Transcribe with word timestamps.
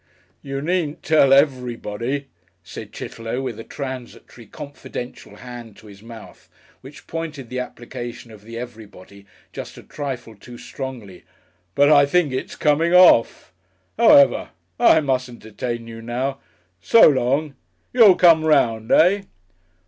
"You 0.41 0.63
needn't 0.63 1.03
tell 1.03 1.31
everybody," 1.31 2.25
said 2.63 2.91
Chitterlow 2.91 3.39
with 3.39 3.59
a 3.59 3.63
transitory, 3.63 4.47
confidential 4.47 5.35
hand 5.35 5.77
to 5.77 5.85
his 5.85 6.01
mouth, 6.01 6.49
which 6.81 7.05
pointed 7.05 7.49
the 7.49 7.59
application 7.59 8.31
of 8.31 8.43
the 8.43 8.57
"everybody" 8.57 9.27
just 9.53 9.77
a 9.77 9.83
trifle 9.83 10.33
too 10.35 10.57
strongly. 10.57 11.23
"But 11.75 11.91
I 11.91 12.07
think 12.07 12.33
it's 12.33 12.55
coming 12.55 12.95
off. 12.95 13.53
However. 13.95 14.49
I 14.79 15.01
mustn't 15.01 15.41
detain 15.43 15.87
you 15.87 16.01
now. 16.01 16.39
So 16.81 17.07
long. 17.07 17.53
You'll 17.93 18.15
come 18.15 18.43
'round, 18.43 18.91
eh?" 18.91 19.21